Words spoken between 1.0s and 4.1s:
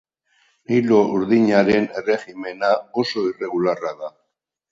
Urdinaren erregimena oso irregularra